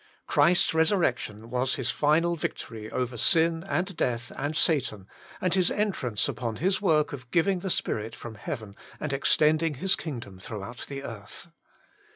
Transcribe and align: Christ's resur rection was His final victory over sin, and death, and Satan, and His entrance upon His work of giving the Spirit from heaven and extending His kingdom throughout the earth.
Christ's 0.25 0.71
resur 0.71 0.97
rection 0.97 1.45
was 1.49 1.75
His 1.75 1.91
final 1.91 2.35
victory 2.35 2.89
over 2.89 3.17
sin, 3.17 3.63
and 3.67 3.95
death, 3.95 4.31
and 4.35 4.57
Satan, 4.57 5.05
and 5.39 5.53
His 5.53 5.69
entrance 5.69 6.27
upon 6.27 6.55
His 6.55 6.81
work 6.81 7.13
of 7.13 7.29
giving 7.29 7.59
the 7.59 7.69
Spirit 7.69 8.15
from 8.15 8.33
heaven 8.33 8.75
and 8.99 9.13
extending 9.13 9.75
His 9.75 9.95
kingdom 9.95 10.39
throughout 10.39 10.87
the 10.89 11.03
earth. 11.03 11.49